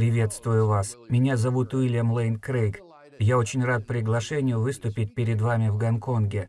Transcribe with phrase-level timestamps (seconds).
[0.00, 0.96] Приветствую вас.
[1.10, 2.80] Меня зовут Уильям Лейн Крейг.
[3.18, 6.48] Я очень рад приглашению выступить перед вами в Гонконге.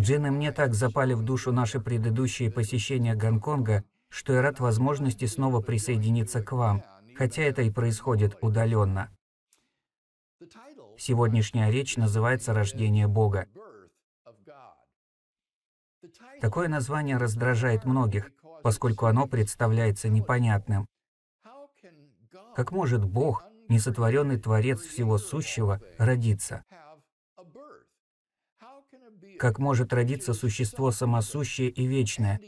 [0.00, 5.26] Джин и мне так запали в душу наши предыдущие посещения Гонконга, что я рад возможности
[5.26, 6.82] снова присоединиться к вам,
[7.14, 9.10] хотя это и происходит удаленно.
[10.96, 13.48] Сегодняшняя речь называется «Рождение Бога».
[16.40, 18.30] Такое название раздражает многих,
[18.62, 20.88] поскольку оно представляется непонятным.
[22.58, 26.64] Как может Бог, несотворенный Творец всего сущего, родиться?
[29.38, 32.40] Как может родиться существо самосущее и вечное,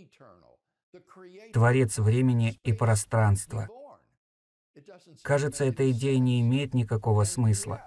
[1.53, 3.69] Творец времени и пространства?
[5.23, 7.81] Кажется, эта идея не имеет никакого смысла.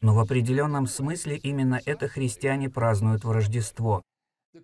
[0.00, 4.00] Но в определенном смысле именно это христиане празднуют в Рождество.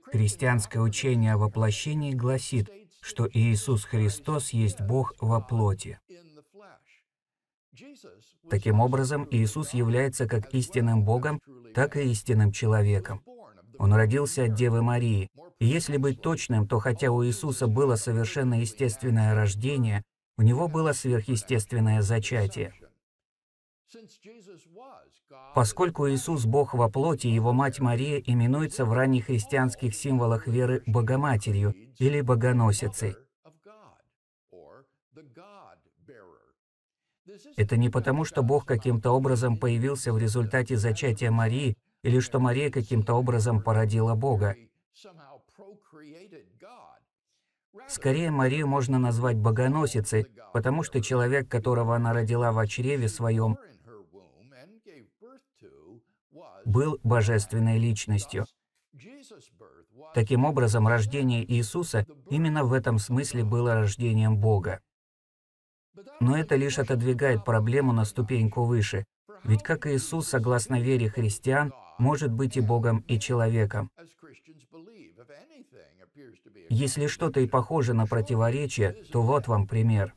[0.05, 2.71] Христианское учение о воплощении гласит,
[3.03, 5.99] что Иисус Христос есть Бог во плоти.
[8.49, 11.41] Таким образом, Иисус является как истинным Богом,
[11.75, 13.23] так и истинным человеком.
[13.79, 15.29] Он родился от Девы Марии.
[15.59, 20.03] И если быть точным, то хотя у Иисуса было совершенно естественное рождение,
[20.37, 22.75] у него было сверхъестественное зачатие.
[25.55, 31.75] Поскольку Иисус Бог во плоти, его мать Мария именуется в ранних христианских символах веры Богоматерью
[31.99, 33.17] или Богоносицей.
[37.57, 42.71] Это не потому, что Бог каким-то образом появился в результате зачатия Марии или что Мария
[42.71, 44.57] каким-то образом породила Бога.
[47.89, 53.59] Скорее, Марию можно назвать богоносицей, потому что человек, которого она родила в чреве своем,
[56.65, 58.47] был божественной личностью.
[60.15, 64.81] Таким образом, рождение Иисуса именно в этом смысле было рождением Бога.
[66.21, 69.05] Но это лишь отодвигает проблему на ступеньку выше.
[69.45, 73.91] Ведь как Иисус, согласно вере христиан, может быть и Богом, и человеком.
[76.69, 80.15] Если что-то и похоже на противоречие, то вот вам пример.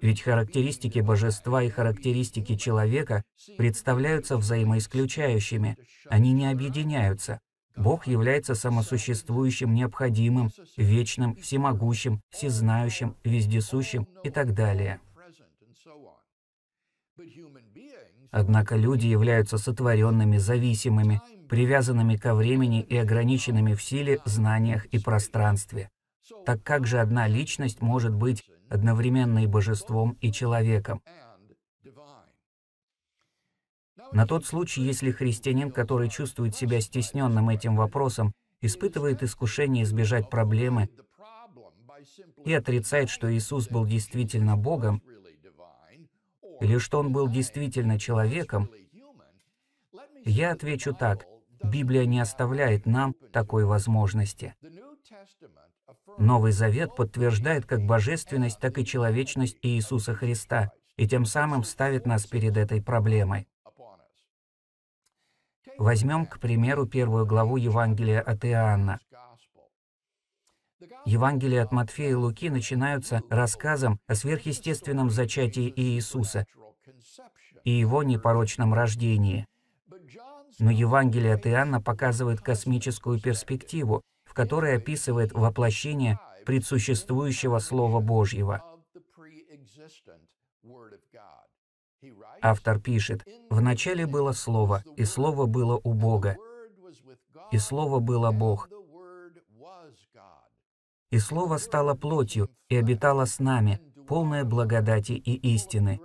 [0.00, 3.24] Ведь характеристики божества и характеристики человека
[3.56, 5.76] представляются взаимоисключающими.
[6.08, 7.40] Они не объединяются.
[7.76, 15.00] Бог является самосуществующим, необходимым, вечным, всемогущим, всезнающим, вездесущим и так далее.
[18.30, 25.90] Однако люди являются сотворенными, зависимыми, привязанными ко времени и ограниченными в силе, знаниях и пространстве.
[26.46, 31.02] Так как же одна личность может быть одновременно и божеством, и человеком?
[34.14, 40.88] На тот случай, если христианин, который чувствует себя стесненным этим вопросом, испытывает искушение избежать проблемы
[42.44, 45.02] и отрицает, что Иисус был действительно Богом,
[46.60, 48.70] или что Он был действительно человеком,
[50.24, 51.26] я отвечу так.
[51.64, 54.54] Библия не оставляет нам такой возможности.
[56.18, 62.26] Новый Завет подтверждает как божественность, так и человечность Иисуса Христа, и тем самым ставит нас
[62.26, 63.48] перед этой проблемой.
[65.78, 69.00] Возьмем, к примеру, первую главу Евангелия от Иоанна.
[71.04, 76.46] Евангелие от Матфея и Луки начинаются рассказом о сверхъестественном зачатии Иисуса
[77.64, 79.46] и его непорочном рождении.
[80.58, 88.62] Но Евангелие от Иоанна показывает космическую перспективу, в которой описывает воплощение предсуществующего Слова Божьего.
[92.42, 96.36] Автор пишет, «Вначале было Слово, и Слово было у Бога,
[97.50, 98.68] и Слово было Бог.
[101.10, 106.00] И Слово стало плотью и обитало с нами, полное благодати и истины.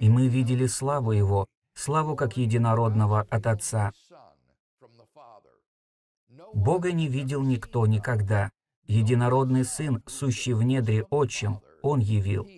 [0.00, 3.92] И мы видели славу Его, славу как единородного от Отца.
[6.54, 8.50] Бога не видел никто никогда.
[8.86, 12.48] Единородный Сын, сущий в недре отчим, Он явил.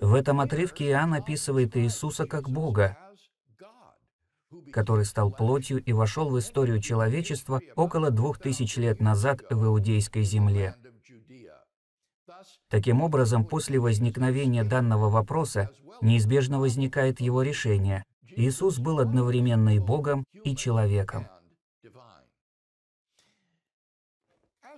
[0.00, 2.96] В этом отрывке Иоанн описывает Иисуса как Бога,
[4.72, 10.22] который стал плотью и вошел в историю человечества около двух тысяч лет назад в Иудейской
[10.22, 10.76] земле.
[12.68, 15.70] Таким образом, после возникновения данного вопроса
[16.00, 18.04] неизбежно возникает его решение.
[18.36, 21.26] Иисус был одновременно и Богом, и человеком.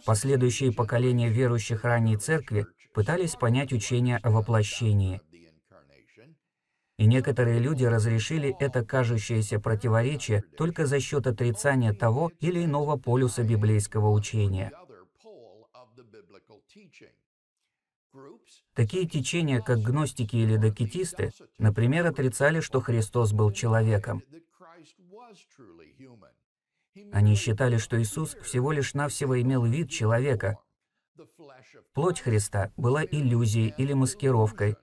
[0.07, 5.21] Последующие поколения верующих ранней церкви пытались понять учение о воплощении.
[6.99, 13.43] И некоторые люди разрешили это кажущееся противоречие только за счет отрицания того или иного полюса
[13.43, 14.71] библейского учения.
[18.75, 24.23] Такие течения, как гностики или докетисты, например, отрицали, что Христос был человеком.
[27.13, 30.59] Они считали, что Иисус всего лишь навсего имел вид человека.
[31.95, 34.77] Плоть Христа была иллюзией или маскировкой,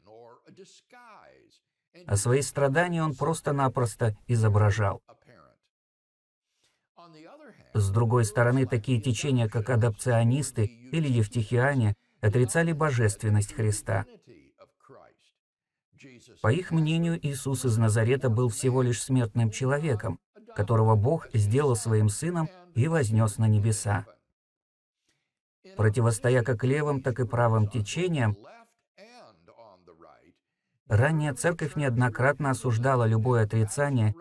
[2.05, 5.01] а свои страдания он просто-напросто изображал.
[7.73, 14.05] С другой стороны, такие течения, как адапционисты или евтихиане, отрицали божественность Христа.
[16.41, 20.19] По их мнению, Иисус из Назарета был всего лишь смертным человеком,
[20.55, 24.05] которого Бог сделал своим сыном и вознес на небеса.
[25.77, 28.35] Противостоя как левым, так и правым течениям,
[30.87, 34.15] ранняя церковь неоднократно осуждала любое отрицание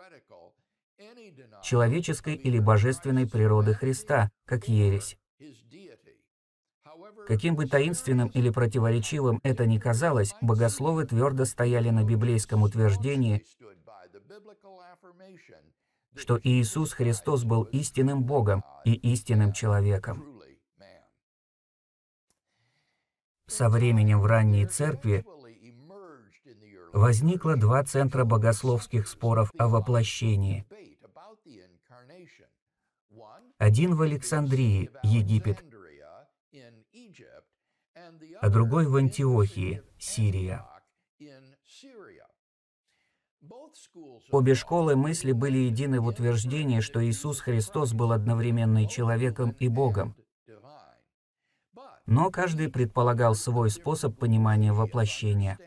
[1.63, 5.17] человеческой или божественной природы Христа, как ересь.
[7.27, 13.45] Каким бы таинственным или противоречивым это ни казалось, богословы твердо стояли на библейском утверждении,
[16.15, 20.36] что Иисус Христос был истинным Богом и истинным человеком.
[23.49, 25.25] Со временем в ранней церкви
[26.93, 30.67] возникло два центра богословских споров о воплощении.
[33.59, 35.65] Один в Александрии, Египет,
[38.41, 40.67] а другой в Антиохии, Сирия.
[44.31, 49.69] Обе школы мысли были едины в утверждении, что Иисус Христос был одновременно и человеком, и
[49.69, 50.17] Богом.
[52.07, 55.59] Но каждый предполагал свой способ понимания воплощения.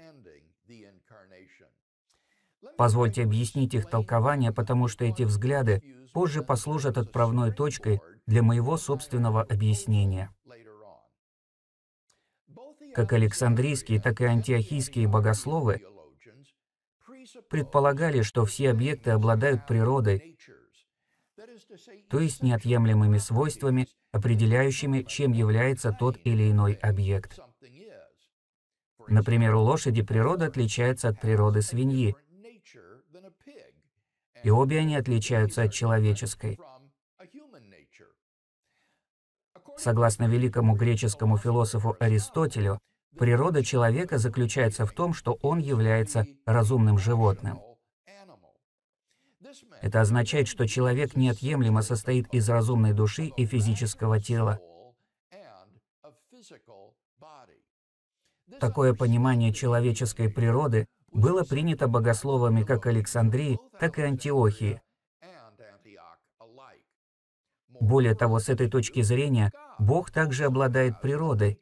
[2.78, 5.84] Позвольте объяснить их толкование, потому что эти взгляды
[6.14, 10.34] позже послужат отправной точкой для моего собственного объяснения.
[12.96, 15.82] Как Александрийские, так и антиохийские богословы
[17.50, 20.38] предполагали, что все объекты обладают природой,
[22.10, 27.40] то есть неотъемлемыми свойствами, определяющими, чем является тот или иной объект.
[29.08, 32.16] Например, у лошади природа отличается от природы свиньи,
[34.44, 36.60] и обе они отличаются от человеческой.
[39.78, 42.80] Согласно великому греческому философу Аристотелю,
[43.18, 47.60] природа человека заключается в том, что он является разумным животным.
[49.82, 54.60] Это означает, что человек неотъемлемо состоит из разумной души и физического тела.
[58.60, 64.82] Такое понимание человеческой природы было принято богословами как Александрии, так и Антиохии.
[67.80, 71.60] Более того, с этой точки зрения, Бог также обладает природой,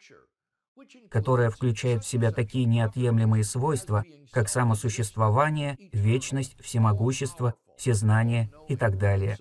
[1.09, 9.37] которая включает в себя такие неотъемлемые свойства, как самосуществование, вечность, всемогущество, всезнание и так далее.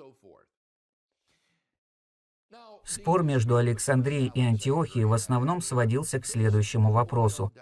[2.85, 7.53] Спор между Александрией и Антиохией в основном сводился к следующему вопросу.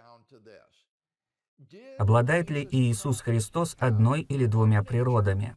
[1.99, 5.57] Обладает ли Иисус Христос одной или двумя природами?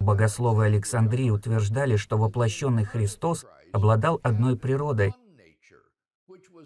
[0.00, 5.14] Богословы Александрии утверждали, что воплощенный Христос обладал одной природой,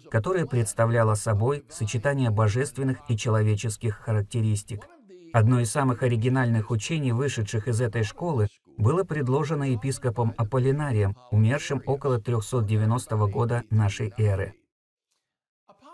[0.09, 4.87] которая представляла собой сочетание божественных и человеческих характеристик.
[5.33, 8.47] Одно из самых оригинальных учений, вышедших из этой школы,
[8.77, 14.53] было предложено епископом Аполлинарием, умершим около 390 года нашей эры.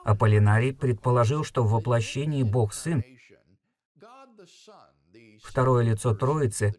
[0.04, 3.04] Аполлинарий предположил, что в воплощении Бог Сын,
[5.44, 6.74] второе лицо Троицы,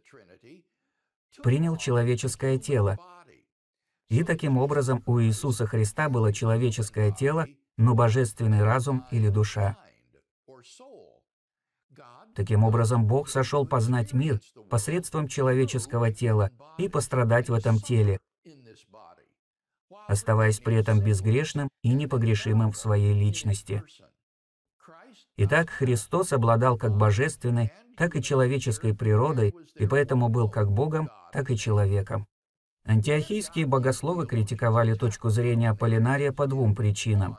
[1.43, 2.99] принял человеческое тело.
[4.12, 7.47] И таким образом у Иисуса Христа было человеческое тело,
[7.78, 9.78] но божественный разум или душа.
[12.35, 14.38] Таким образом, Бог сошел познать мир
[14.69, 18.21] посредством человеческого тела и пострадать в этом теле,
[20.09, 23.83] оставаясь при этом безгрешным и непогрешимым в своей личности.
[25.38, 31.50] Итак, Христос обладал как божественной, так и человеческой природой, и поэтому был как Богом, так
[31.50, 32.26] и человеком.
[32.85, 37.39] Антиохийские богословы критиковали точку зрения Аполлинария по двум причинам.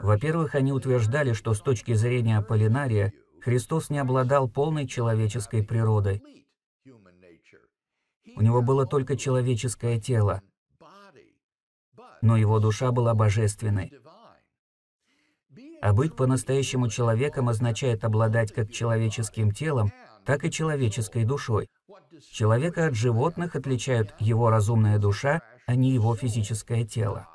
[0.00, 6.22] Во-первых, они утверждали, что с точки зрения Аполлинария Христос не обладал полной человеческой природой.
[8.36, 10.42] У него было только человеческое тело,
[12.22, 13.92] но его душа была божественной.
[15.80, 19.92] А быть по-настоящему человеком означает обладать как человеческим телом,
[20.24, 21.68] так и человеческой душой.
[22.30, 27.28] Человека от животных отличают его разумная душа, а не его физическое тело.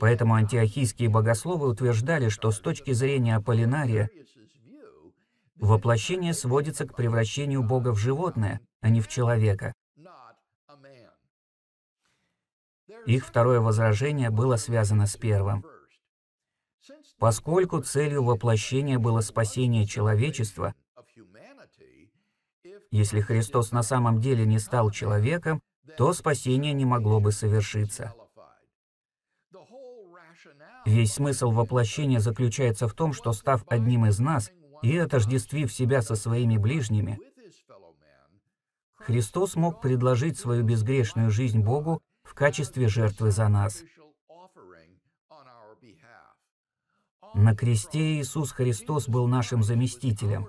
[0.00, 4.10] Поэтому антиохийские богословы утверждали, что с точки зрения Аполлинария
[5.56, 9.72] воплощение сводится к превращению Бога в животное, а не в человека.
[13.06, 15.64] Их второе возражение было связано с первым.
[17.18, 20.74] Поскольку целью воплощения было спасение человечества,
[22.94, 25.60] если Христос на самом деле не стал человеком,
[25.96, 28.14] то спасение не могло бы совершиться.
[30.86, 36.14] Весь смысл воплощения заключается в том, что став одним из нас и отождествив себя со
[36.14, 37.18] своими ближними,
[38.94, 43.82] Христос мог предложить свою безгрешную жизнь Богу в качестве жертвы за нас.
[47.34, 50.46] На кресте Иисус Христос был нашим заместителем.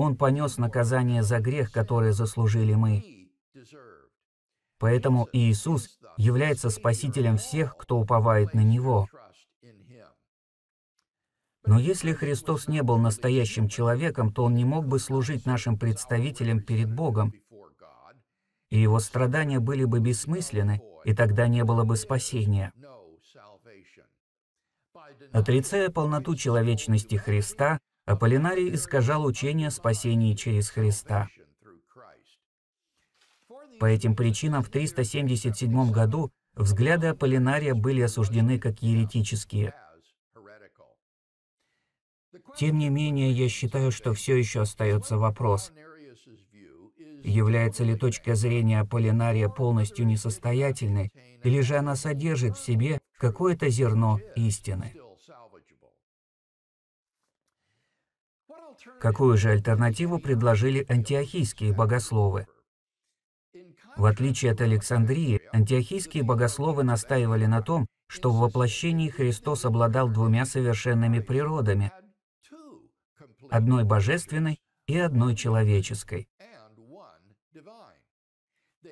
[0.00, 3.28] Он понес наказание за грех, которое заслужили мы.
[4.78, 9.08] Поэтому Иисус является спасителем всех, кто уповает на Него.
[11.66, 16.62] Но если Христос не был настоящим человеком, то Он не мог бы служить нашим представителем
[16.62, 17.34] перед Богом,
[18.70, 22.72] и Его страдания были бы бессмысленны, и тогда не было бы спасения.
[25.32, 27.80] Отрицая полноту человечности Христа,
[28.10, 31.28] Аполлинарий искажал учение о спасении через Христа.
[33.78, 39.74] По этим причинам в 377 году взгляды Аполлинария были осуждены как еретические.
[42.56, 45.72] Тем не менее, я считаю, что все еще остается вопрос,
[47.22, 51.12] является ли точка зрения Аполлинария полностью несостоятельной,
[51.44, 54.99] или же она содержит в себе какое-то зерно истины.
[59.00, 62.46] Какую же альтернативу предложили антиохийские богословы?
[63.96, 70.46] В отличие от Александрии, антиохийские богословы настаивали на том, что в воплощении Христос обладал двумя
[70.46, 71.92] совершенными природами,
[73.50, 76.28] одной божественной и одной человеческой.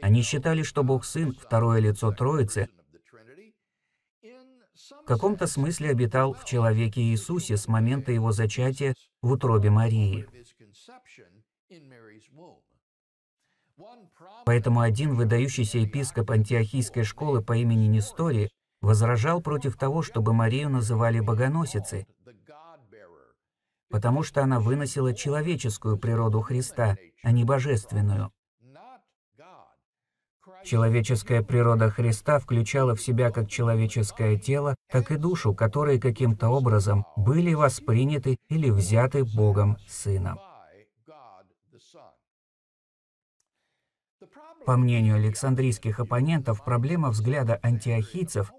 [0.03, 2.69] Они считали, что Бог Сын, второе лицо Троицы,
[4.91, 10.27] в каком-то смысле обитал в человеке Иисусе с момента его зачатия в утробе Марии.
[14.45, 21.21] Поэтому один выдающийся епископ антиохийской школы по имени Нестори возражал против того, чтобы Марию называли
[21.21, 22.07] богоносицей,
[23.91, 28.33] потому что она выносила человеческую природу Христа, а не божественную.
[30.69, 37.07] Человеческая природа Христа включала в себя как человеческое тело, так и душу, которые каким-то образом
[37.17, 40.39] были восприняты или взяты Богом Сыном.
[44.67, 48.53] По мнению александрийских оппонентов, проблема взгляда антиохийцев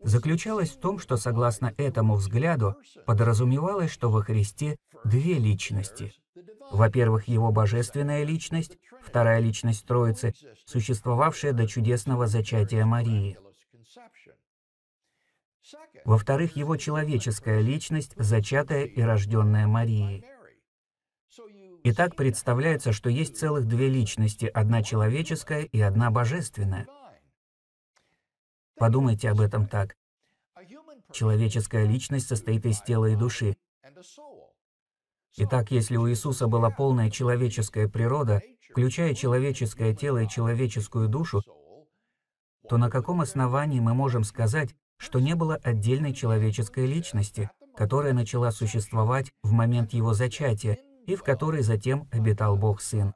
[0.00, 6.14] заключалась в том, что согласно этому взгляду подразумевалось, что во Христе две личности.
[6.70, 10.34] Во-первых, его божественная личность, вторая личность Троицы,
[10.66, 13.38] существовавшая до чудесного зачатия Марии.
[16.04, 20.24] Во-вторых, его человеческая личность, зачатая и рожденная Марией.
[21.82, 26.86] Итак, представляется, что есть целых две личности, одна человеческая и одна божественная.
[28.76, 29.96] Подумайте об этом так.
[31.12, 33.56] Человеческая личность состоит из тела и души.
[35.36, 41.42] Итак, если у Иисуса была полная человеческая природа, включая человеческое тело и человеческую душу,
[42.68, 48.50] то на каком основании мы можем сказать, что не было отдельной человеческой личности, которая начала
[48.50, 53.14] существовать в момент его зачатия и в которой затем обитал Бог Сын.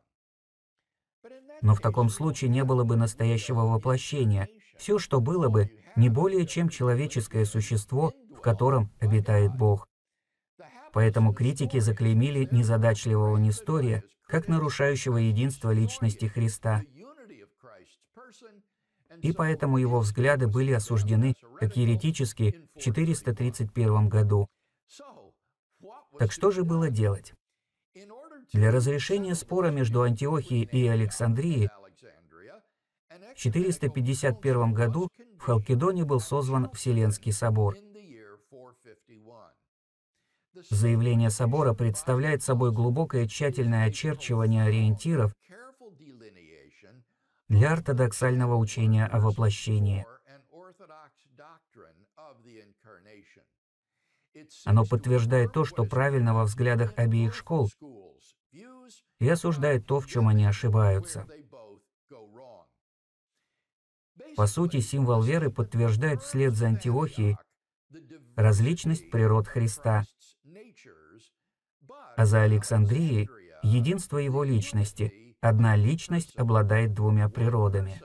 [1.61, 4.49] Но в таком случае не было бы настоящего воплощения.
[4.76, 9.87] Все, что было бы, не более чем человеческое существо, в котором обитает Бог.
[10.94, 16.82] Поэтому критики заклеймили незадачливого Нестория как нарушающего единство личности Христа.
[19.20, 24.46] И поэтому его взгляды были осуждены как еретические в 431 году.
[26.18, 27.34] Так что же было делать?
[28.52, 31.70] Для разрешения спора между Антиохией и Александрией
[33.34, 37.76] в 451 году в Халкидоне был созван Вселенский собор.
[40.70, 45.34] Заявление собора представляет собой глубокое тщательное очерчивание ориентиров
[47.49, 50.06] для ортодоксального учения о воплощении.
[54.64, 57.70] Оно подтверждает то, что правильно во взглядах обеих школ,
[59.18, 61.26] и осуждает то, в чем они ошибаются.
[64.37, 67.37] По сути, символ веры подтверждает вслед за Антиохией
[68.37, 70.04] различность природ Христа,
[72.16, 73.28] а за Александрией—
[73.62, 75.37] единство его личности.
[75.40, 78.00] Одна личность обладает двумя природами.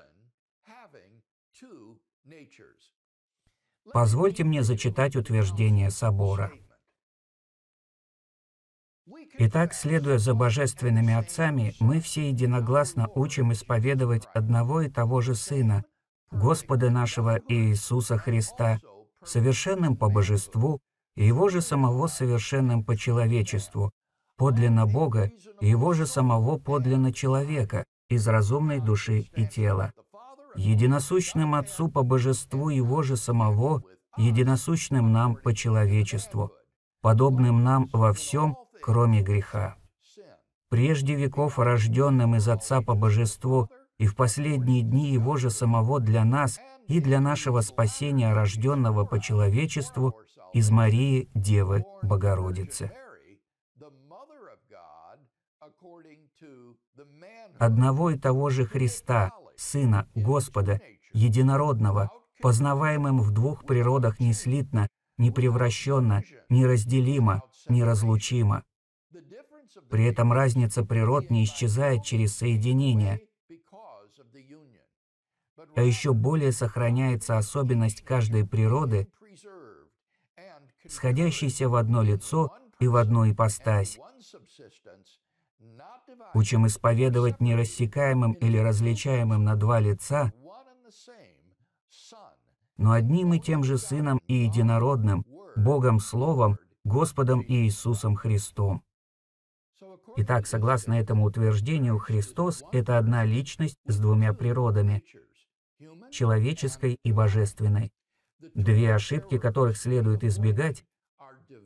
[3.91, 6.51] Позвольте мне зачитать утверждение собора.
[9.41, 15.85] Итак, следуя за божественными отцами, мы все единогласно учим исповедовать одного и того же Сына,
[16.29, 18.79] Господа нашего Иисуса Христа,
[19.23, 20.79] совершенным по божеству,
[21.15, 23.91] и Его же самого совершенным по человечеству,
[24.39, 29.91] подлинно Бога, и Его же самого подлинно человека, из разумной души и тела.
[30.55, 33.83] Единосущным Отцу по божеству Его же самого,
[34.17, 36.51] единосущным нам по человечеству,
[37.01, 39.75] подобным нам во всем, кроме греха.
[40.69, 46.23] Прежде веков рожденным из Отца по божеству и в последние дни Его же самого для
[46.23, 50.15] нас и для нашего спасения, рожденного по человечеству,
[50.53, 52.91] из Марии, Девы, Богородицы.
[57.57, 60.79] Одного и того же Христа, Сына, Господа,
[61.13, 62.09] единородного,
[62.41, 68.63] познаваемым в двух природах неслитно, непревращенно, неразделимо, неразлучимо.
[69.89, 73.19] При этом разница природ не исчезает через соединение,
[75.75, 79.07] а еще более сохраняется особенность каждой природы,
[80.87, 83.99] сходящейся в одно лицо и в одну ипостась.
[86.33, 90.31] Учим исповедовать нерассекаемым или различаемым на два лица,
[92.77, 98.83] но одним и тем же Сыном и Единородным, Богом Словом, Господом Иисусом Христом.
[100.15, 105.03] Итак, согласно этому утверждению, Христос— это одна личность с двумя природами—
[106.11, 107.91] человеческой и божественной.
[108.55, 110.85] Две ошибки, которых следует избегать,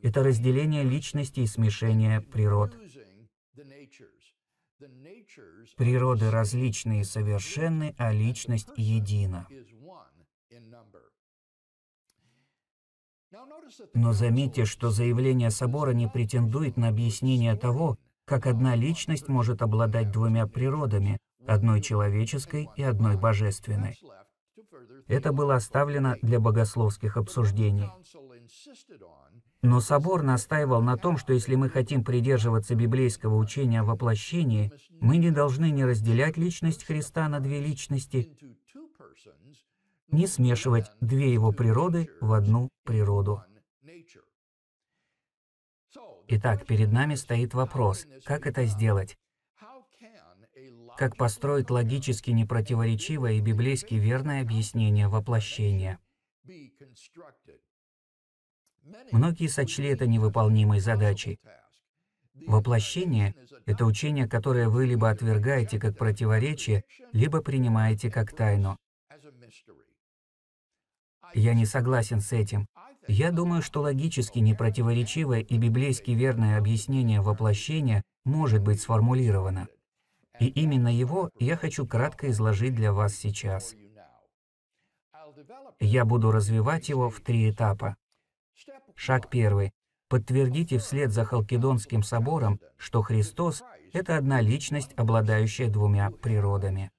[0.02, 2.76] это разделение личности и смешение природ.
[5.76, 9.46] Природы различны и совершенны, а личность едина.
[13.94, 20.10] Но заметьте, что заявление собора не претендует на объяснение того, как одна личность может обладать
[20.10, 23.98] двумя природами, одной человеческой и одной божественной.
[25.06, 27.90] Это было оставлено для богословских обсуждений.
[29.64, 35.16] Но собор настаивал на том, что если мы хотим придерживаться библейского учения о воплощении, мы
[35.16, 38.36] не должны не разделять личность Христа на две личности,
[40.08, 43.42] не смешивать две его природы в одну природу.
[46.28, 49.16] Итак, перед нами стоит вопрос, как это сделать?
[50.98, 55.98] Как построить логически непротиворечивое и библейски верное объяснение воплощения?
[59.12, 61.38] Многие сочли это невыполнимой задачей.
[62.46, 63.34] Воплощение—
[63.66, 68.76] это учение, которое вы либо отвергаете как противоречие, либо принимаете как тайну.
[71.32, 72.66] Я не согласен с этим.
[73.06, 79.68] Я думаю, что логически непротиворечивое и библейски верное объяснение воплощения может быть сформулировано.
[80.40, 83.74] И именно его я хочу кратко изложить для вас сейчас.
[85.80, 87.96] Я буду развивать его в три этапа.
[88.94, 89.72] Шаг первый.
[90.08, 96.90] Подтвердите вслед за Халкидонским собором, что Христос— это одна личность, обладающая двумя природами.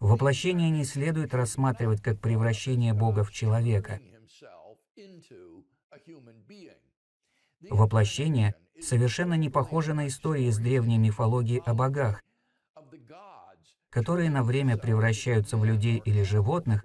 [0.00, 4.00] Воплощение не следует рассматривать как превращение Бога в человека.
[7.68, 12.22] Воплощение совершенно не похоже на истории из древней мифологии о богах,
[13.90, 16.84] которые на время превращаются в людей или животных,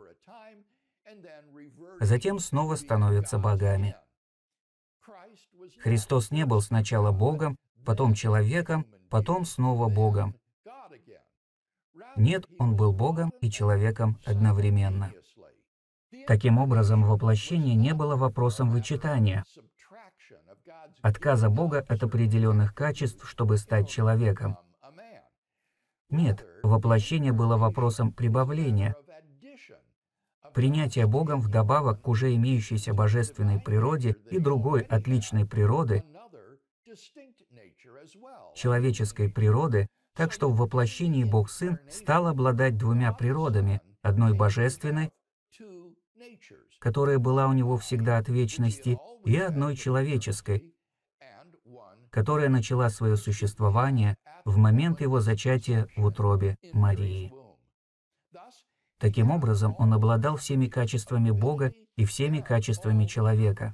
[2.00, 3.96] а затем снова становятся богами.
[5.80, 10.36] Христос не был сначала Богом, потом человеком, потом снова Богом.
[12.16, 15.12] Нет, он был Богом и человеком одновременно.
[16.28, 19.44] Таким образом, воплощение не было вопросом вычитания,
[21.02, 24.58] отказа Бога от определенных качеств, чтобы стать человеком.
[26.10, 28.96] Нет, воплощение было вопросом прибавления,
[30.54, 36.04] принятия Богом вдобавок к уже имеющейся божественной природе и другой отличной природы,
[38.56, 45.12] человеческой природы, так что в воплощении Бог Сын стал обладать двумя природами, одной божественной,
[46.80, 50.74] которая была у него всегда от вечности, и одной человеческой,
[52.10, 57.34] которая начала свое существование в момент его зачатия в утробе Марии.
[59.04, 63.74] Таким образом, он обладал всеми качествами Бога и всеми качествами человека.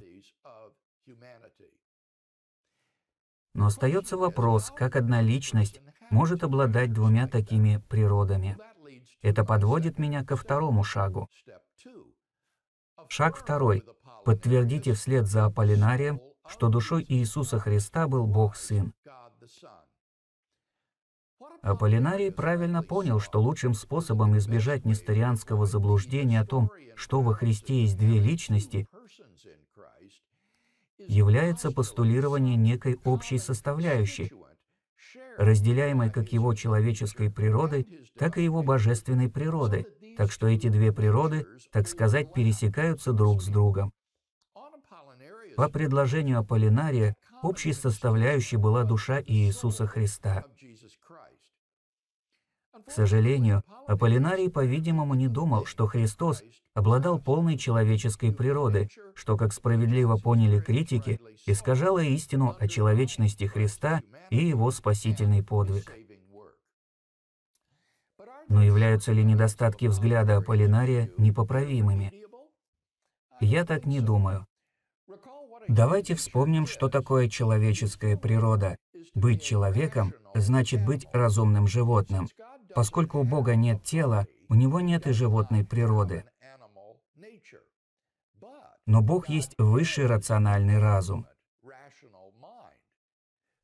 [3.54, 8.58] Но остается вопрос, как одна личность может обладать двумя такими природами.
[9.22, 11.28] Это подводит меня ко второму шагу.
[13.08, 13.84] Шаг второй.
[14.24, 18.92] Подтвердите вслед за Аполлинарием, что душой Иисуса Христа был Бог Сын.
[21.62, 27.98] Аполлинарий правильно понял, что лучшим способом избежать несторианского заблуждения о том, что во Христе есть
[27.98, 28.88] две личности,
[30.98, 34.32] является постулирование некой общей составляющей,
[35.36, 37.86] разделяемой как его человеческой природой,
[38.18, 43.48] так и его божественной природой, так что эти две природы, так сказать, пересекаются друг с
[43.48, 43.92] другом.
[45.56, 50.44] По предложению Аполлинария, общей составляющей была душа Иисуса Христа.
[52.86, 56.42] К сожалению, Аполлинарий, по-видимому, не думал, что Христос
[56.74, 64.44] обладал полной человеческой природой, что, как справедливо поняли критики, искажало истину о человечности Христа и
[64.44, 65.92] его спасительный подвиг.
[68.48, 72.12] Но являются ли недостатки взгляда Аполлинария непоправимыми?
[73.40, 74.46] Я так не думаю.
[75.68, 78.76] Давайте вспомним, что такое человеческая природа.
[79.14, 82.28] Быть человеком значит быть разумным животным.
[82.74, 86.24] Поскольку у Бога нет тела, у него нет и животной природы.
[88.86, 91.26] Но Бог есть высший рациональный разум.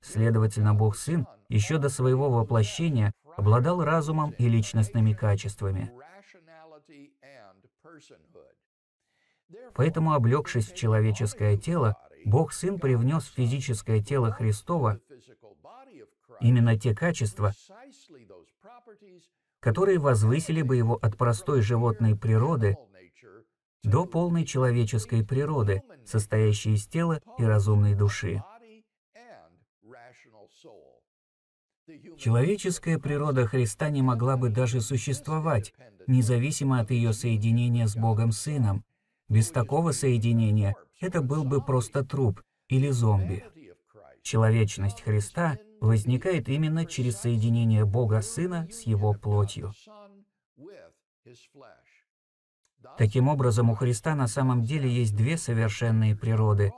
[0.00, 5.90] Следовательно, Бог Сын еще до своего воплощения обладал разумом и личностными качествами.
[9.74, 15.00] Поэтому, облегшись в человеческое тело, Бог Сын привнес в физическое тело Христова
[16.40, 17.52] именно те качества,
[19.60, 22.76] которые возвысили бы его от простой животной природы
[23.82, 28.42] до полной человеческой природы, состоящей из тела и разумной души.
[32.18, 35.72] Человеческая природа Христа не могла бы даже существовать,
[36.08, 38.84] независимо от ее соединения с Богом Сыном.
[39.28, 43.44] Без такого соединения это был бы просто труп или зомби.
[44.22, 49.72] Человечность Христа возникает именно через соединение Бога Сына с Его плотью.
[52.98, 56.72] Таким образом, у Христа на самом деле есть две совершенные природы.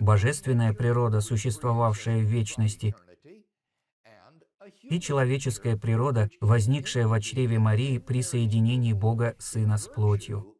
[0.00, 2.94] Божественная природа, существовавшая в вечности,
[4.82, 10.56] и человеческая природа, возникшая в чреве Марии при соединении Бога Сына с плотью.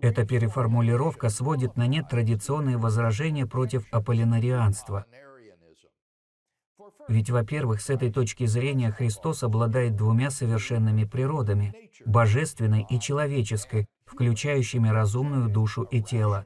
[0.00, 5.06] Эта переформулировка сводит на нет традиционные возражения против аполлинарианства.
[7.08, 14.88] Ведь, во-первых, с этой точки зрения Христос обладает двумя совершенными природами– божественной и человеческой, включающими
[14.88, 16.44] разумную душу и тело.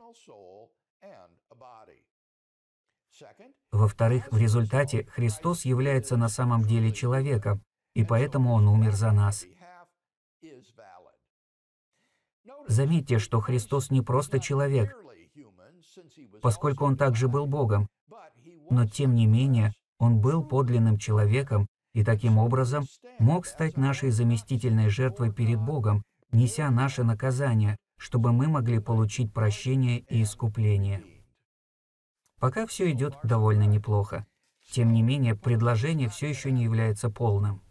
[3.72, 7.62] Во-вторых, в результате Христос является на самом деле человеком,
[7.94, 9.46] и поэтому Он умер за нас.
[12.70, 14.96] Заметьте, что Христос не просто человек,
[16.40, 17.88] поскольку Он также был Богом,
[18.70, 22.84] но тем не менее Он был подлинным человеком и таким образом
[23.18, 30.04] мог стать нашей заместительной жертвой перед Богом, неся наше наказание, чтобы мы могли получить прощение
[30.08, 31.02] и искупление.
[32.38, 34.26] Пока все идет довольно неплохо.
[34.70, 37.62] Тем не менее, предложение все еще не является полным.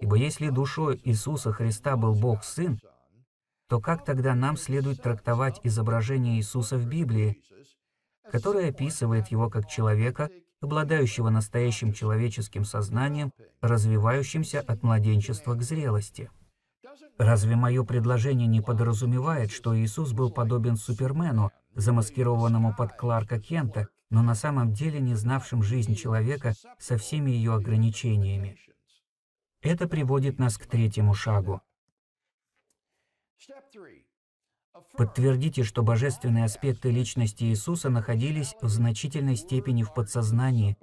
[0.00, 2.80] Ибо если душой Иисуса Христа был Бог Сын,
[3.74, 7.42] то как тогда нам следует трактовать изображение Иисуса в Библии,
[8.30, 16.30] которое описывает его как человека, обладающего настоящим человеческим сознанием, развивающимся от младенчества к зрелости?
[17.18, 24.22] Разве мое предложение не подразумевает, что Иисус был подобен Супермену, замаскированному под Кларка Кента, но
[24.22, 28.56] на самом деле не знавшим жизнь человека со всеми ее ограничениями?
[29.62, 31.60] Это приводит нас к третьему шагу.
[34.96, 40.76] Подтвердите, что божественные аспекты личности Иисуса находились в значительной степени в подсознании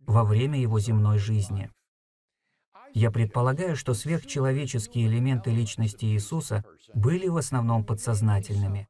[0.00, 1.70] во время его земной жизни.
[2.92, 8.88] Я предполагаю, что сверхчеловеческие элементы личности Иисуса были в основном подсознательными.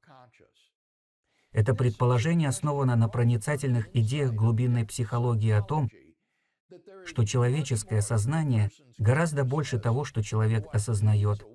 [1.53, 5.89] Это предположение основано на проницательных идеях глубинной психологии о том,
[7.07, 11.47] что человеческое сознание гораздо больше того, что человек осознает.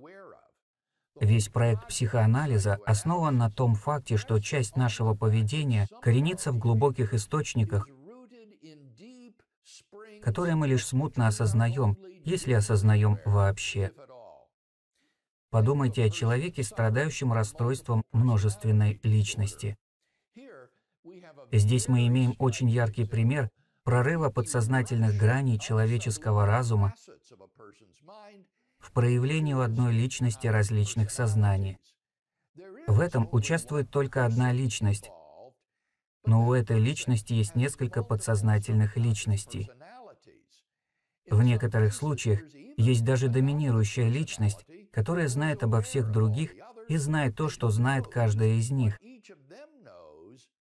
[1.19, 7.88] Весь проект психоанализа основан на том факте, что часть нашего поведения коренится в глубоких источниках,
[10.21, 13.91] которые мы лишь смутно осознаем, если осознаем вообще.
[15.49, 19.77] Подумайте о человеке, страдающем расстройством множественной личности.
[21.51, 23.49] Здесь мы имеем очень яркий пример
[23.84, 26.93] прорыва подсознательных граней человеческого разума
[28.80, 31.78] в проявлении у одной личности различных сознаний.
[32.88, 35.12] В этом участвует только одна личность,
[36.26, 39.70] но у этой личности есть несколько подсознательных личностей.
[41.30, 42.42] В некоторых случаях
[42.78, 46.54] есть даже доминирующая личность, которая знает обо всех других
[46.88, 48.98] и знает то, что знает каждая из них,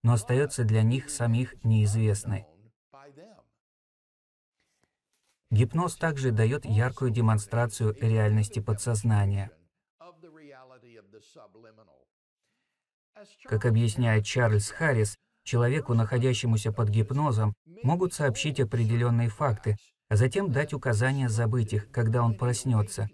[0.04, 2.48] но остается для них самих неизвестной.
[5.50, 9.52] Гипноз также дает яркую демонстрацию реальности подсознания.
[13.46, 19.78] Как объясняет Чарльз Харрис, человеку, находящемуся под гипнозом, могут сообщить определенные факты,
[20.10, 23.10] а затем дать указания забыть их, когда он проснется.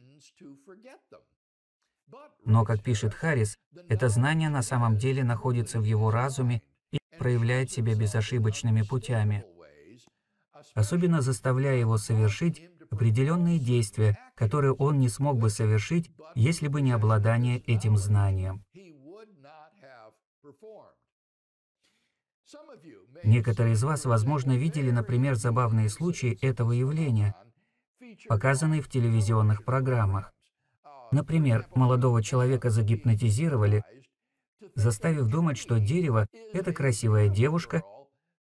[2.45, 7.71] Но, как пишет Харрис, это знание на самом деле находится в его разуме и проявляет
[7.71, 9.45] себя безошибочными путями
[10.73, 16.91] особенно заставляя его совершить определенные действия, которые он не смог бы совершить, если бы не
[16.91, 18.63] обладание этим знанием.
[23.23, 27.35] Некоторые из вас, возможно, видели, например, забавные случаи этого явления,
[28.27, 30.33] показанные в телевизионных программах.
[31.11, 33.83] Например, молодого человека загипнотизировали,
[34.75, 37.83] заставив думать, что дерево— это красивая девушка,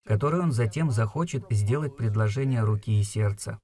[0.08, 3.60] которой он затем захочет сделать предложение руки и сердца.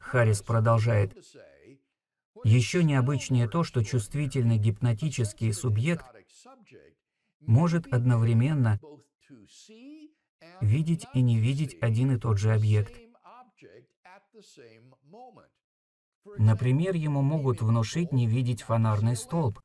[0.00, 1.16] Харрис продолжает.
[2.42, 6.04] Еще необычнее то, что чувствительный гипнотический субъект
[7.38, 8.80] может одновременно
[10.60, 12.92] видеть и не видеть один и тот же объект.
[16.38, 19.60] Например, ему могут внушить не видеть фонарный столб,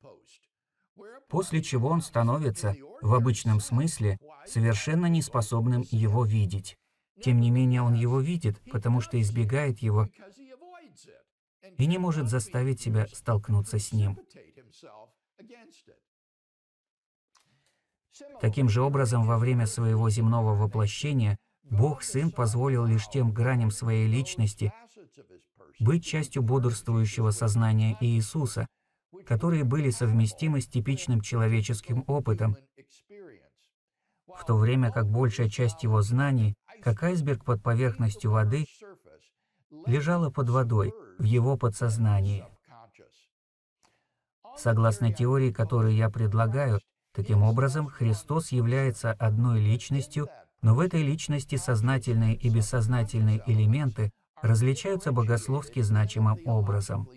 [1.28, 6.78] после чего он становится, в обычном смысле, совершенно неспособным его видеть.
[7.22, 10.08] Тем не менее, он его видит, потому что избегает его
[11.78, 14.18] и не может заставить себя столкнуться с ним.
[18.42, 24.08] Таким же образом, во время своего земного воплощения Бог Сын позволил лишь тем граням своей
[24.08, 24.74] личности
[25.80, 28.68] быть частью бодрствующего сознания Иисуса,
[29.28, 32.56] которые были совместимы с типичным человеческим опытом,
[34.28, 38.66] в то время как большая часть его знаний, как айсберг под поверхностью воды,
[39.86, 42.46] лежала под водой, в его подсознании.
[44.56, 46.80] Согласно теории, которую я предлагаю,
[47.14, 50.30] таким образом Христос является одной личностью,
[50.62, 54.12] но в этой личности сознательные и бессознательные элементы
[54.42, 57.10] различаются богословски значимым образом.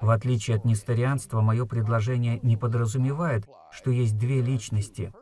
[0.00, 5.12] В отличие от несторианства, мое предложение не подразумевает, что есть две личности.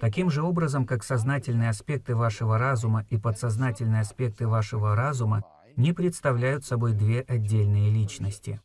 [0.00, 5.44] Таким же образом, как сознательные аспекты вашего разума и подсознательные аспекты вашего разума
[5.76, 8.60] не представляют собой две отдельные личности.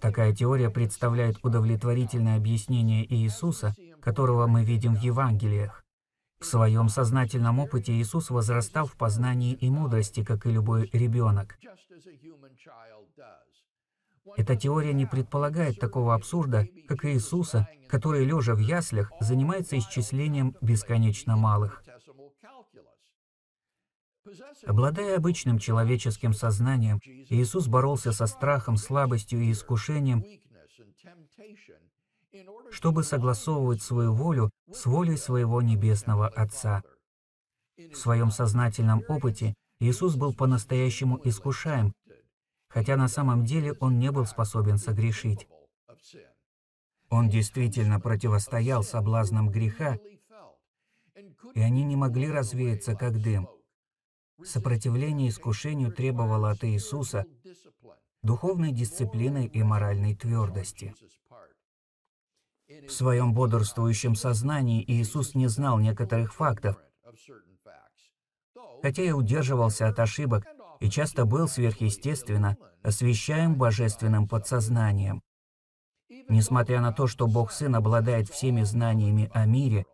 [0.00, 5.83] Такая теория представляет удовлетворительное объяснение Иисуса, которого мы видим в Евангелиях.
[6.44, 11.56] В своем сознательном опыте Иисус возрастал в познании и мудрости, как и любой ребенок.
[14.36, 21.34] Эта теория не предполагает такого абсурда, как Иисуса, который, лежа в яслях, занимается исчислением бесконечно
[21.34, 21.82] малых.
[24.66, 30.22] Обладая обычным человеческим сознанием, Иисус боролся со страхом, слабостью и искушением,
[32.70, 36.82] чтобы согласовывать свою волю с волей своего Небесного Отца.
[37.76, 41.92] В своем сознательном опыте Иисус был по-настоящему искушаем,
[42.68, 45.46] хотя на самом деле он не был способен согрешить.
[47.08, 49.98] Он действительно противостоял соблазнам греха,
[51.54, 53.48] и они не могли развеяться, как дым.
[54.42, 57.24] Сопротивление искушению требовало от Иисуса
[58.22, 60.94] духовной дисциплины и моральной твердости.
[62.86, 66.76] В своем бодрствующем сознании Иисус не знал некоторых фактов,
[68.82, 70.44] хотя и удерживался от ошибок
[70.80, 75.22] и часто был сверхъестественно освещаем божественным подсознанием.
[76.28, 79.86] Несмотря на то, что Бог Сын обладает всеми знаниями о мире,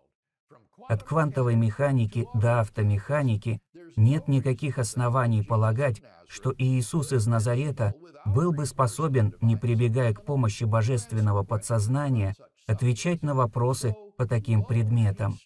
[0.89, 3.61] от квантовой механики до автомеханики,
[3.97, 10.65] нет никаких оснований полагать, что Иисус из Назарета был бы способен, не прибегая к помощи
[10.65, 12.35] божественного подсознания,
[12.71, 15.39] отвечать на вопросы по таким предметам.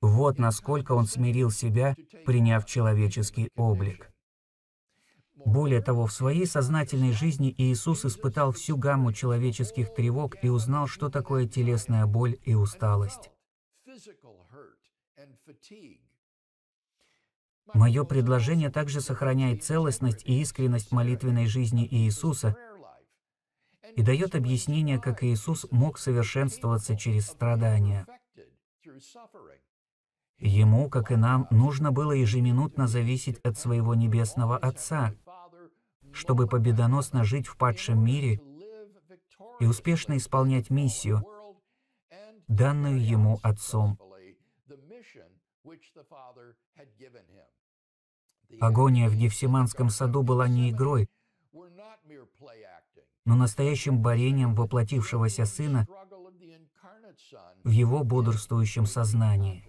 [0.00, 4.10] Вот насколько он смирил себя, приняв человеческий облик.
[5.44, 11.10] Более того, в своей сознательной жизни Иисус испытал всю гамму человеческих тревог и узнал, что
[11.10, 13.30] такое телесная боль и усталость.
[17.72, 22.56] Мое предложение также сохраняет целостность и искренность молитвенной жизни Иисуса
[23.96, 28.06] и дает объяснение, как Иисус мог совершенствоваться через страдания.
[30.38, 35.14] Ему, как и нам, нужно было ежеминутно зависеть от своего Небесного Отца,
[36.12, 38.40] чтобы победоносно жить в падшем мире
[39.60, 41.22] и успешно исполнять миссию,
[42.48, 43.98] данную ему Отцом.
[48.60, 51.08] Агония в Гефсиманском саду была не игрой,
[53.30, 55.86] но настоящим борением воплотившегося Сына
[57.62, 59.64] в его бодрствующем сознании.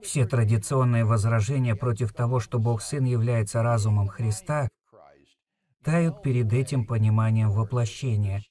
[0.00, 4.68] Все традиционные возражения против того, что Бог Сын является разумом Христа,
[5.82, 8.44] тают перед этим пониманием воплощения.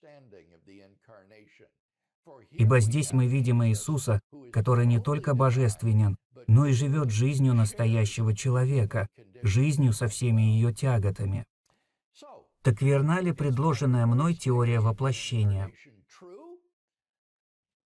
[2.52, 4.20] Ибо здесь мы видим Иисуса,
[4.52, 9.08] который не только божественен, но и живет жизнью настоящего человека,
[9.44, 11.46] жизнью со всеми ее тяготами.
[12.62, 15.72] Так верна ли предложенная мной теория воплощения?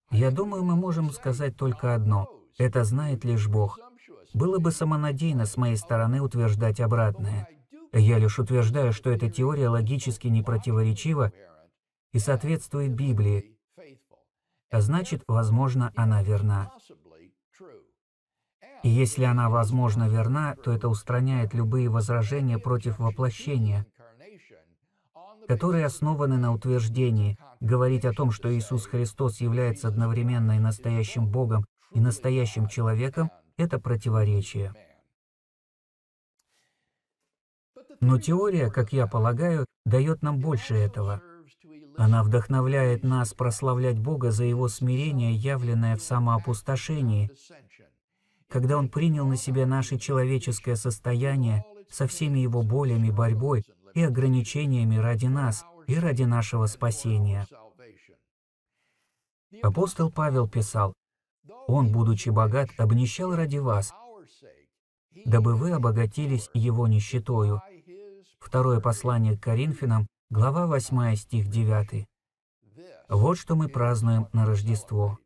[0.09, 2.27] Я думаю, мы можем сказать только одно.
[2.57, 3.79] Это знает лишь Бог.
[4.33, 7.47] Было бы самонадеянно с моей стороны утверждать обратное.
[7.91, 11.31] Я лишь утверждаю, что эта теория логически не противоречива
[12.11, 13.55] и соответствует Библии,
[14.71, 16.71] а значит, возможно, она верна.
[18.81, 23.85] И если она, возможно, верна, то это устраняет любые возражения против воплощения,
[25.47, 31.65] которые основаны на утверждении, говорить о том, что Иисус Христос является одновременно и настоящим Богом
[31.91, 34.73] и настоящим человеком— это противоречие.
[37.99, 41.21] Но теория, как я полагаю, дает нам больше этого.
[41.95, 47.31] Она вдохновляет нас прославлять Бога за Его смирение, явленное в самоопустошении,
[48.49, 54.97] когда Он принял на себя наше человеческое состояние со всеми его болями, борьбой и ограничениями
[54.97, 57.47] ради нас и ради нашего спасения.
[59.61, 60.93] Апостол Павел писал,
[61.67, 63.93] он, будучи богат, обнищал ради вас,
[65.25, 67.61] дабы вы обогатились его нищетою.
[68.39, 72.05] Второе послание к Коринфянам, глава 8, стих 9.
[73.09, 75.19] Вот что мы празднуем на Рождество.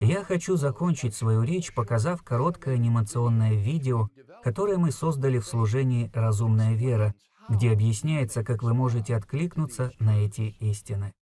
[0.00, 4.08] Я хочу закончить свою речь, показав короткое анимационное видео,
[4.46, 7.16] которое мы создали в служении «Разумная вера»,
[7.48, 11.12] где объясняется, как вы можете откликнуться на эти истины.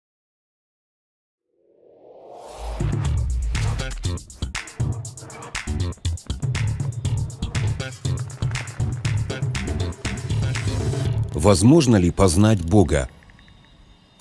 [11.33, 13.09] Возможно ли познать Бога?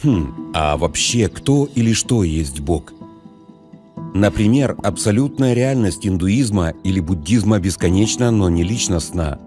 [0.01, 2.93] Хм, а вообще кто или что есть Бог?
[4.13, 9.39] Например, абсолютная реальность индуизма или буддизма бесконечна, но не личностна.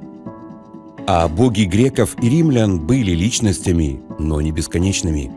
[1.07, 5.31] А боги греков и римлян были личностями, но не бесконечными.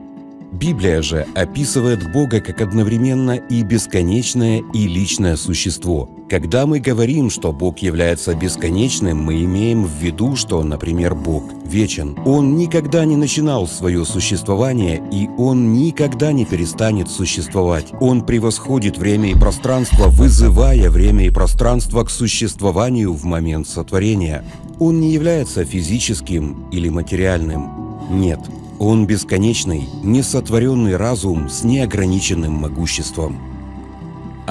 [0.51, 6.09] Библия же описывает Бога как одновременно и бесконечное, и личное существо.
[6.29, 12.15] Когда мы говорим, что Бог является бесконечным, мы имеем в виду, что, например, Бог вечен.
[12.23, 17.87] Он никогда не начинал свое существование, и Он никогда не перестанет существовать.
[17.99, 24.45] Он превосходит время и пространство, вызывая время и пространство к существованию в момент сотворения.
[24.77, 27.97] Он не является физическим или материальным.
[28.11, 28.39] Нет,
[28.77, 33.48] он бесконечный, несотворенный разум с неограниченным могуществом.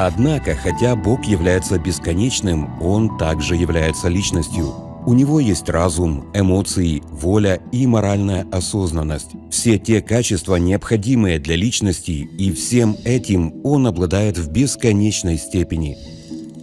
[0.00, 4.72] Однако, хотя Бог является бесконечным, Он также является личностью.
[5.04, 9.30] У Него есть разум, эмоции, воля и моральная осознанность.
[9.50, 15.98] Все те качества, необходимые для личности, и всем этим Он обладает в бесконечной степени.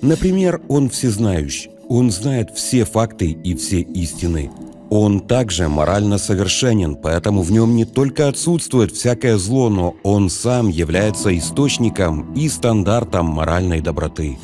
[0.01, 1.71] Например, Он всезнающий.
[1.89, 4.49] Он знает все факты и все истины.
[4.89, 10.69] Он также морально совершенен, поэтому в нем не только отсутствует всякое зло, но он сам
[10.69, 14.37] является источником и стандартом моральной доброты.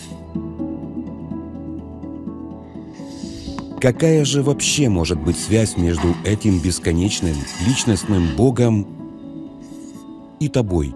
[3.79, 7.35] Какая же вообще может быть связь между этим бесконечным,
[7.65, 8.87] личностным Богом
[10.39, 10.93] и тобой?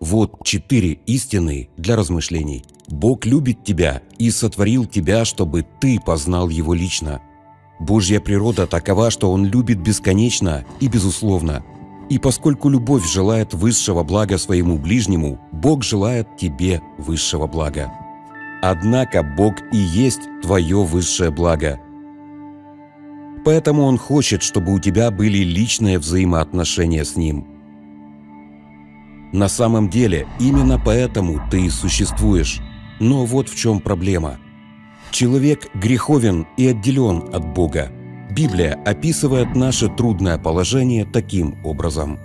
[0.00, 6.72] Вот четыре истины для размышлений– Бог любит тебя и сотворил тебя, чтобы ты познал Его
[6.74, 7.20] лично.
[7.78, 11.64] Божья природа такова, что Он любит бесконечно и безусловно.
[12.08, 17.92] И поскольку любовь желает высшего блага своему ближнему, Бог желает тебе высшего блага.
[18.62, 21.80] Однако Бог и есть твое высшее благо.
[23.44, 27.46] Поэтому Он хочет, чтобы у тебя были личные взаимоотношения с Ним.
[29.32, 32.60] На самом деле, именно поэтому ты существуешь.
[33.00, 34.38] Но вот в чем проблема.
[35.16, 37.90] Человек греховен и отделен от Бога.
[38.30, 42.18] Библия описывает наше трудное положение таким образом.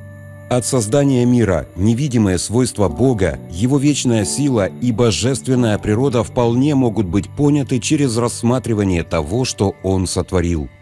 [0.50, 7.30] От создания мира невидимые свойства Бога, Его вечная сила и божественная природа вполне могут быть
[7.30, 10.68] поняты через рассматривание того, что Он сотворил–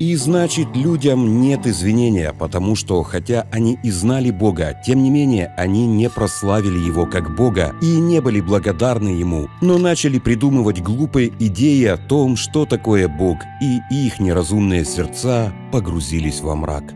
[0.00, 5.52] и значит, людям нет извинения, потому что, хотя они и знали Бога, тем не менее
[5.58, 11.30] они не прославили Его как Бога и не были благодарны Ему, но начали придумывать глупые
[11.38, 16.94] идеи о том, что такое Бог, и их неразумные сердца погрузились во мрак.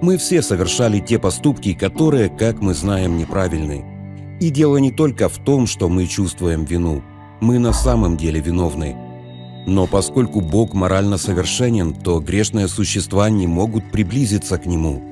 [0.00, 3.84] Мы все совершали те поступки, которые, как мы знаем, неправильны.
[4.40, 7.02] И дело не только в том, что мы чувствуем вину–
[7.40, 8.96] мы на самом деле виновны.
[9.66, 15.02] Но поскольку Бог морально совершенен, то грешные существа не могут приблизиться к Нему.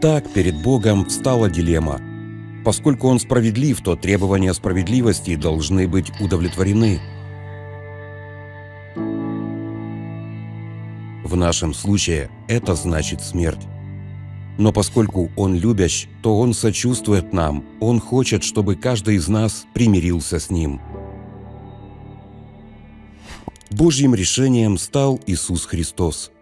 [0.00, 2.00] Так перед Богом встала дилемма.
[2.64, 7.00] Поскольку Он справедлив, то требования справедливости должны быть удовлетворены.
[11.24, 13.66] В нашем случае это значит смерть.
[14.58, 20.38] Но поскольку Он любящ, то Он сочувствует нам, Он хочет, чтобы каждый из нас примирился
[20.38, 20.80] с Ним–
[23.70, 26.32] Божьим решением стал Иисус Христос.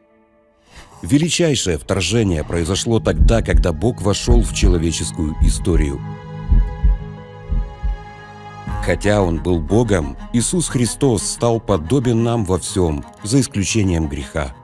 [1.02, 6.00] Величайшее вторжение произошло тогда, когда Бог вошел в человеческую историю.
[8.82, 14.54] Хотя Он был Богом, Иисус Христос стал подобен нам во всем, за исключением греха.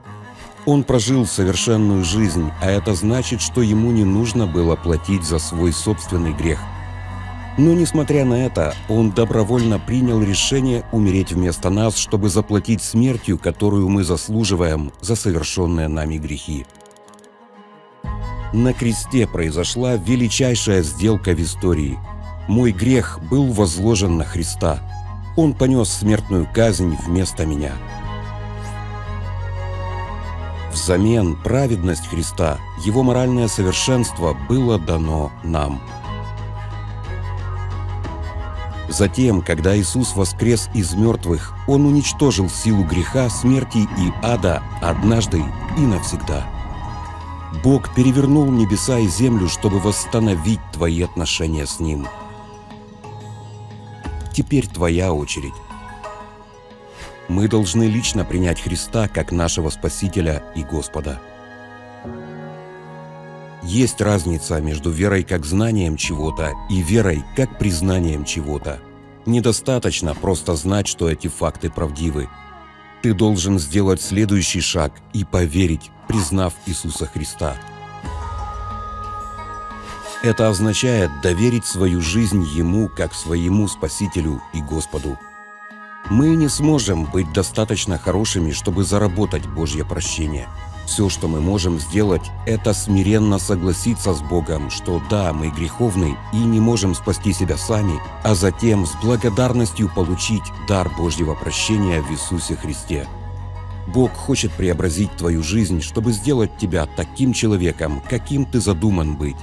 [0.65, 5.71] Он прожил совершенную жизнь, а это значит, что ему не нужно было платить за свой
[5.71, 6.59] собственный грех–
[7.57, 13.87] но, несмотря на это, он добровольно принял решение умереть вместо нас, чтобы заплатить смертью, которую
[13.87, 16.65] мы заслуживаем за совершенные нами грехи.
[18.51, 21.97] На кресте произошла величайшая сделка в истории.
[22.47, 24.79] Мой грех был возложен на Христа.
[25.37, 27.71] Он понес смертную казнь вместо меня.
[30.71, 35.81] Взамен праведность Христа, Его моральное совершенство было дано нам–
[38.87, 45.43] Затем, когда Иисус воскрес из мертвых, Он уничтожил силу греха, смерти и ада однажды
[45.77, 46.47] и навсегда.
[47.63, 52.07] Бог перевернул небеса и землю, чтобы восстановить твои отношения с Ним.
[54.33, 55.53] Теперь твоя очередь.
[57.27, 61.19] Мы должны лично принять Христа как нашего Спасителя и Господа.
[63.65, 68.79] Есть разница между верой как знанием чего-то и верой как признанием чего-то.
[69.25, 72.29] Недостаточно просто знать, что эти факты правдивы.
[73.01, 77.55] Ты должен сделать следующий шаг и поверить, признав Иисуса Христа.
[80.21, 85.17] Это означает доверить свою жизнь Ему как своему Спасителю и Господу.
[86.11, 90.47] Мы не сможем быть достаточно хорошими, чтобы заработать Божье прощение–
[90.85, 96.37] все, что мы можем сделать, это смиренно согласиться с Богом, что да, мы греховны и
[96.37, 102.55] не можем спасти себя сами, а затем с благодарностью получить дар Божьего прощения в Иисусе
[102.55, 103.07] Христе.
[103.87, 109.37] Бог хочет преобразить твою жизнь, чтобы сделать тебя таким человеком, каким ты задуман быть.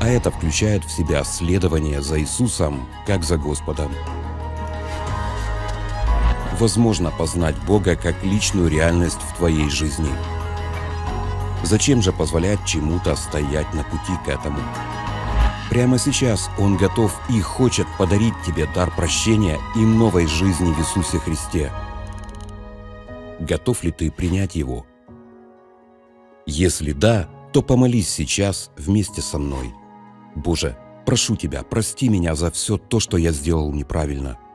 [0.00, 3.92] А это включает в себя следование за Иисусом, как за Господом
[6.58, 10.10] возможно познать Бога как личную реальность в твоей жизни.
[11.62, 14.60] Зачем же позволять чему-то стоять на пути к этому?
[15.70, 21.18] Прямо сейчас Он готов и хочет подарить тебе дар прощения и новой жизни в Иисусе
[21.18, 21.72] Христе.
[23.40, 24.86] Готов ли ты принять Его?
[26.46, 29.74] Если да, то помолись сейчас вместе со мной.
[30.34, 34.38] Боже, прошу Тебя, прости меня за все то, что я сделал неправильно–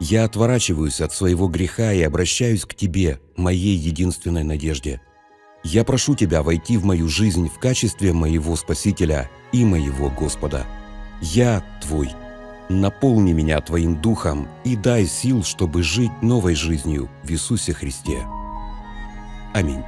[0.00, 5.00] я отворачиваюсь от своего греха и обращаюсь к Тебе, моей единственной надежде.
[5.62, 10.66] Я прошу Тебя войти в мою жизнь в качестве моего Спасителя и моего Господа.
[11.20, 12.10] Я Твой.
[12.70, 18.24] Наполни меня Твоим Духом и дай сил, чтобы жить новой жизнью в Иисусе Христе.
[19.52, 19.82] Аминь.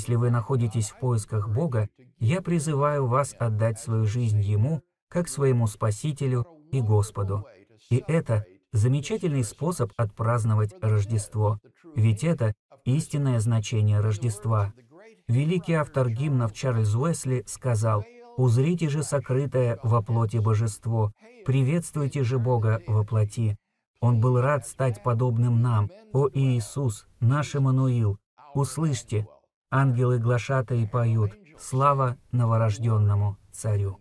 [0.00, 4.80] Если вы находитесь в поисках Бога, я призываю вас отдать свою жизнь Ему,
[5.10, 7.44] как своему Спасителю и Господу.
[7.90, 11.58] И это замечательный способ отпраздновать Рождество,
[11.94, 12.54] ведь это
[12.86, 14.72] истинное значение Рождества.
[15.28, 18.02] Великий автор гимнов Чарльз Уэсли сказал,
[18.38, 21.12] «Узрите же сокрытое во плоти божество,
[21.44, 23.58] приветствуйте же Бога во плоти».
[24.00, 25.90] Он был рад стать подобным нам.
[26.14, 28.16] О Иисус, наш Эммануил,
[28.54, 29.28] услышьте,
[29.70, 33.98] ангелы глашатые поют, слава новорожденному царю.